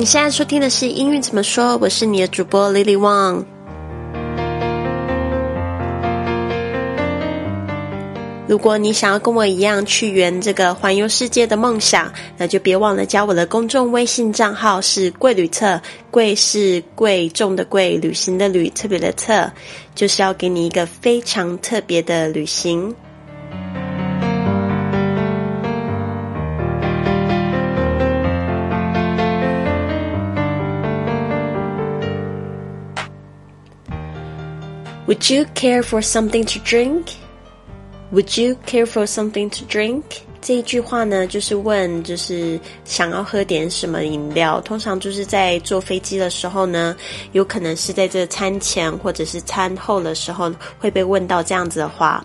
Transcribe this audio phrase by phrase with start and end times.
[0.00, 1.76] 你现在收听的是英语怎么说？
[1.76, 3.44] 我是你的主播 Lily Wang。
[8.48, 15.78] 如果你想要跟我一样去圆这个环游世界的梦想，那就别忘了加我的公众微信账号是“贵旅册”，
[16.10, 19.52] 贵是贵重的贵，旅行的旅，特别的特，
[19.94, 22.96] 就是要给你一个非常特别的旅行。
[35.10, 37.16] Would you care for something to drink?
[38.12, 40.04] Would you care for something to drink?
[40.40, 44.60] 这一句话呢，就是问，就是想要喝点什么饮料。
[44.60, 46.96] 通常就是在坐飞机的时候呢，
[47.32, 52.24] 有可能是在这餐前或者是餐后的时候会被问到这样子的话。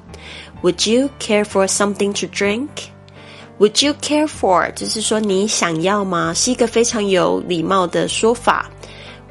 [0.62, 2.70] Would you care for something to drink?
[3.58, 4.72] Would you care for？
[4.76, 6.36] 就是说你想要吗？
[6.36, 8.70] 是一个非常有礼貌的说法。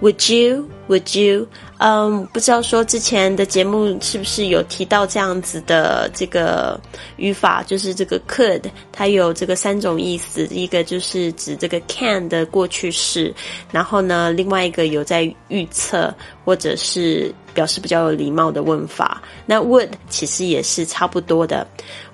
[0.00, 0.68] Would you?
[0.88, 1.46] Would you?
[1.78, 6.78] 嗯，不知道说之前的节目是不是有提到这样子的这个
[7.16, 13.32] 语法，就是这个 could，它有这个三种意思，一个就是指这个 can 的过去式，
[13.70, 16.14] 然后呢，另外一个有在预测
[16.44, 19.22] 或者是表示比较有礼貌的问法。
[19.46, 21.66] 那 would 其实也是差不多的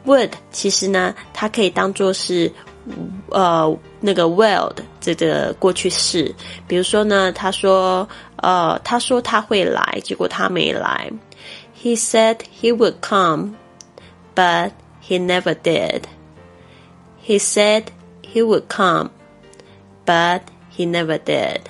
[0.07, 2.53] ，would 其实呢，它可以当做是。
[3.29, 6.35] 呃，那个 will 的这个过去式，
[6.69, 8.07] 比如说呢，他说，
[8.37, 11.11] 呃，他说他会来，结果他没来。
[11.83, 13.55] He said he would come,
[14.35, 16.03] but he never did.
[17.27, 17.85] He said
[18.23, 19.11] he would come,
[20.05, 20.43] but
[20.77, 21.61] he never did.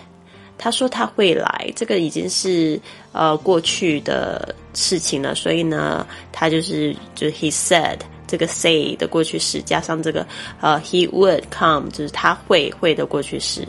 [0.58, 2.80] 他说他会来，这个已经是
[3.12, 7.98] 呃过去的事情了，所以呢，他就是就 he said。
[8.30, 10.24] 这个 say 的过去式加上这个
[10.60, 13.66] 呃 he would come 就是他会会的过去式，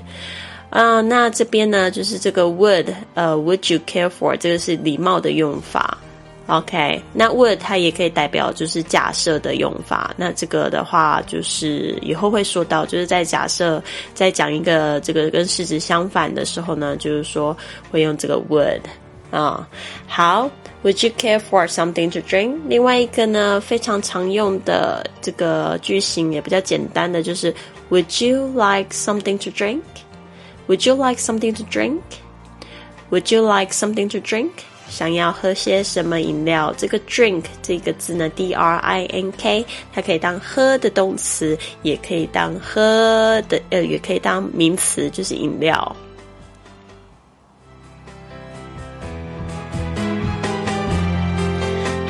[0.70, 5.98] 啊，那这边呢就是这个 would 呃 would you care for 这个是礼貌的用法
[6.46, 13.82] ，OK，那 would 它也可以代表就是假设的用法，那这个的话就是以后会说到，就是在假设
[14.14, 17.58] 在讲一个这个跟事实相反的时候呢，就是说
[17.90, 18.82] 会用这个 would
[19.32, 19.68] 啊，
[20.08, 20.52] 好。
[20.84, 22.58] Would you care for something to drink？
[22.68, 27.54] 另外一个呢，非常常用的这个句型也比较简单的就是
[27.92, 34.18] Would you like something to drink？Would you like something to drink？Would you like something to
[34.18, 34.50] drink？
[34.90, 36.74] 想要喝些什么饮料？
[36.76, 39.64] 这个 drink 这个字呢，D R I N K，
[39.94, 45.96] 它可以当喝的动词，也可以当喝的呃，也可以当名词，就是饮料。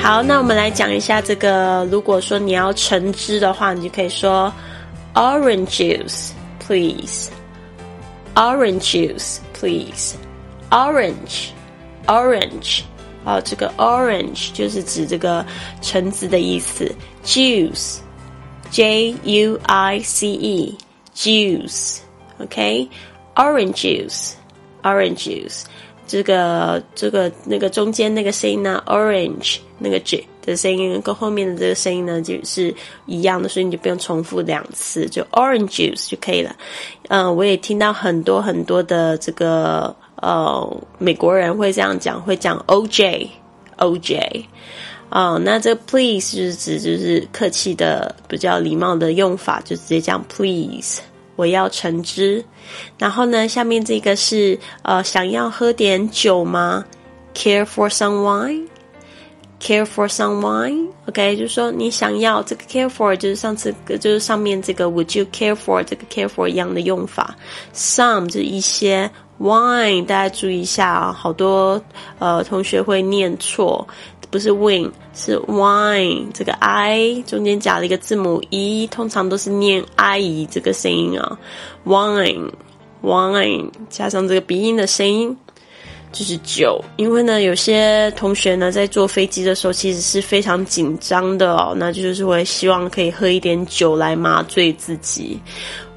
[0.01, 1.87] 好，那我们来讲一下这个。
[1.91, 4.51] 如果说你要橙汁的话，你就可以说
[5.13, 7.29] orange juice please。
[8.33, 10.15] orange juice please。
[10.71, 11.49] orange
[12.07, 12.81] orange
[13.25, 15.45] 哦，这个 orange 就是指这个
[15.83, 16.91] 橙子的意思。
[17.23, 17.99] juice
[18.71, 20.77] J U I C E
[21.15, 21.99] juice
[22.39, 22.89] OK
[23.35, 24.31] orange juice
[24.81, 25.65] orange juice
[26.11, 36.53] 这个这个那个中间那个声音呢，orange 那个 j 的声音跟后面的这个声音呢就是一样的，所以你就不用重复两次，就 orange juice 就可以了。
[37.07, 43.29] 嗯，我也听到很多很多的这个呃美国人会这样讲，会讲 oj
[43.77, 44.43] oj。
[45.11, 51.01] 哦，那这 please 就是指就是客气的比较礼貌的用法，就直接讲 please。
[51.41, 52.45] 我要橙汁，
[52.99, 56.85] 然后呢，下面这个是呃，想要喝点酒吗
[57.33, 58.67] ？Care for someone
[59.61, 67.35] Care for some wine？OK，就是说你想要这个 care for，就是上次就是上面这个 Would you care for 这个 care for 一样的用法。
[67.75, 71.79] Some 就是一些 wine，大家注意一下啊，好多
[72.17, 73.87] 呃同学会念错。
[74.31, 81.37] 不是 win，是 wine，这个 i 中间加了一个字母 e，通常都是念 i 这个声音啊
[81.85, 85.37] ，wine，wine 加上这个鼻音的声音。
[86.11, 95.39] 就是酒，因为呢，有些同学呢在坐飞机的时候其实是非常紧张的哦，那就是会希望可以喝一点酒来麻醉自己。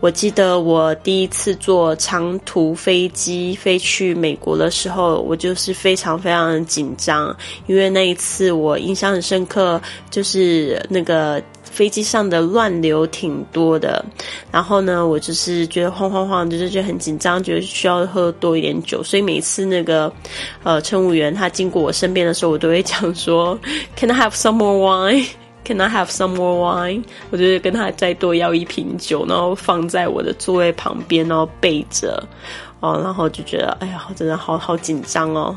[0.01, 7.35] 我记得我第一次坐长途飞机飞去美国的时候，我就是非常非常的紧张，
[7.67, 9.81] 因为那一次我印象很深刻，
[10.11, 11.43] 就是那个。
[11.75, 14.05] 飞机上的乱流挺多的，
[14.53, 20.11] 然后呢，我就是觉得慌慌慌，就是觉得很紧张，觉得需要喝多一点酒，所以每次那个
[20.63, 23.59] 呃乘务员他经过我身边的时候，我都会讲说，
[23.97, 27.03] Can I have some more wine？Can I have some more wine？
[27.31, 32.23] 我就跟他再多要一瓶酒，然后放在我的座位旁边，然后备着。
[32.81, 35.57] 哦，然后就觉得，哎呀，真的好好紧张哦。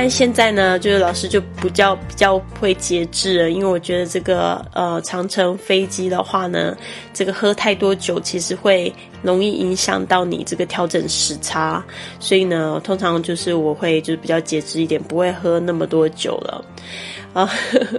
[0.00, 6.76] 但现在呢，就是老师就比较比较会节制了，因为我觉得这个呃长城飞机的话呢，
[7.12, 11.84] 这个喝太多酒其实会容易影响到你这个调整时差，
[12.20, 16.64] 所以呢，通常就是我会就是比较节制一点，不会喝那么多酒了
[17.32, 17.50] 啊。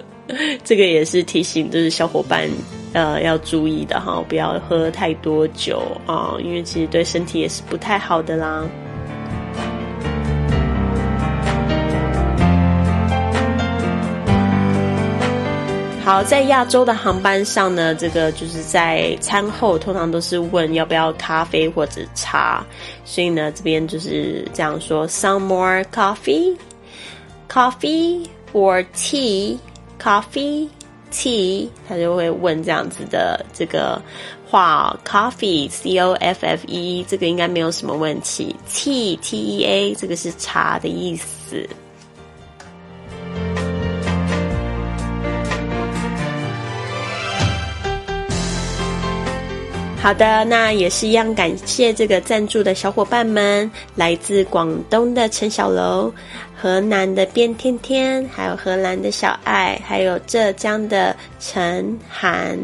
[0.63, 2.49] 这个也是提醒，就是小伙伴
[2.93, 8.63] 呃要注意的哈，不要喝太多酒啊，因为其实对身体也是不太好的啦。
[16.09, 22.65] 好，在亚洲的航班上呢，这个就是在餐后通常都是问要不要咖啡或者茶，
[23.05, 34.01] 所以呢，这边就是这样说：some more coffee，coffee or tea，coffee，tea，他就会问这样子的这个
[34.49, 41.69] 话：coffee，c o f f e，这个应该没有什么问题；tea，t e a，这个是茶的意思。
[50.01, 56.11] 好的，那也是一样，感谢这个赞助的小伙伴们，来自广东的陈小楼，
[56.55, 62.57] 河南的边天天，还有荷兰的小爱，还有浙江的陈涵，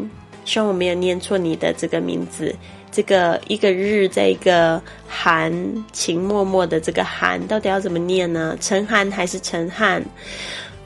[0.45, 2.55] 希望我没有念错你的这个名字。
[2.89, 5.53] 这个一个日在一个寒，
[5.91, 8.57] 情脉脉的这个寒，到底要怎么念呢？
[8.61, 10.01] 陈涵还是陈汉？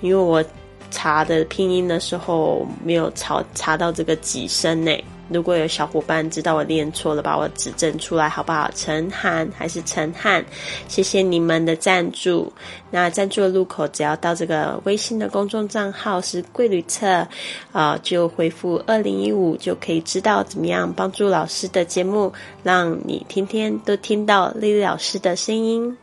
[0.02, 0.44] 因为我
[0.90, 4.92] 查的拼音的时候没有查查到这个几声呢。
[5.30, 8.70] 如果有小伙伴知道我念错了，把我指正出来好不好？
[8.76, 10.44] 陈涵还是陈汉？
[10.88, 12.52] 谢谢你们的赞助。
[12.92, 17.28] 那赞助的入口只要到这个微信的公众账号是“贵旅册”，
[17.72, 22.34] 啊，就回复二零一五就可以知道怎么样帮助老师的节目，
[22.64, 25.98] 让你天天都听到丽丽老师的声音。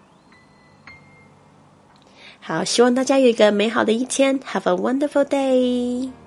[2.40, 6.25] 好，希望大家有一个美好的一天，Have a wonderful day。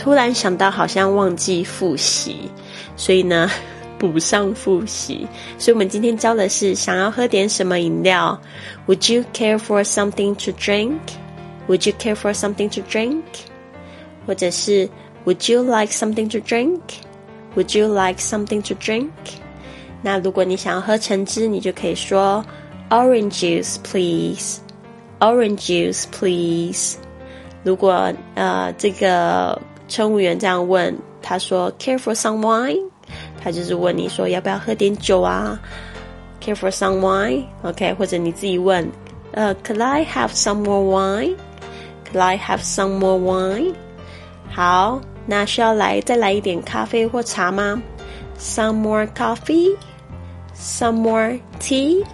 [0.00, 2.50] 突然想到，好像忘记复习，
[2.96, 3.50] 所以呢，
[3.98, 5.26] 补上复习。
[5.58, 8.38] 所以我们今天教的是想要喝点什么饮料？
[8.86, 10.98] Would you care for something to drink?
[11.68, 13.22] Would you care for something to drink?
[14.26, 14.88] 或者是
[15.24, 16.78] Would you like something to drink?
[17.56, 19.10] Would you like something to drink?
[20.02, 22.44] 那如果你想要喝橙汁，你就可以说
[22.90, 24.58] Orange juice, please.
[25.18, 26.96] Orange juice, please.
[27.64, 29.60] 如果呃这个
[29.91, 32.79] 乘务员这样问，他说：“Care for some wine？”
[33.43, 35.59] 他就是问你说要不要喝点酒啊
[36.41, 38.89] ？“Care for some wine？”OK，或者你自己问
[39.35, 43.73] ：“呃，Could I have some more wine？”“Could I have some more wine？”
[44.49, 47.81] 好，那需要来再来一点咖啡或茶吗
[48.39, 52.05] ？“Some more coffee？”“Some more tea？”